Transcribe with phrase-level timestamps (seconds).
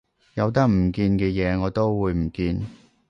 [0.33, 2.65] 有得唔見嘅嘢我都會唔見